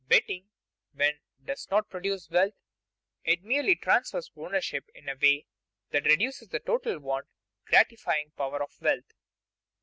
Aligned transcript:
Betting, 0.07 0.45
then, 0.95 1.19
does 1.45 1.69
not 1.69 1.91
produce 1.91 2.27
wealth; 2.31 2.55
it 3.23 3.43
merely 3.43 3.75
transfers 3.75 4.31
ownership 4.35 4.89
in 4.95 5.07
a 5.07 5.13
way 5.15 5.45
that 5.91 6.05
reduces 6.05 6.49
the 6.49 6.59
total 6.59 6.97
want 6.97 7.27
gratifying 7.67 8.31
power 8.35 8.63
of 8.63 8.71
wealth. 8.81 9.13